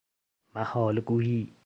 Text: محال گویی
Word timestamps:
محال 0.55 0.99
گویی 1.01 1.53